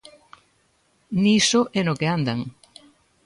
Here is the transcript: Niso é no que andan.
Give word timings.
Niso 1.21 1.61
é 1.79 1.81
no 1.83 1.97
que 1.99 2.07
andan. 2.15 2.39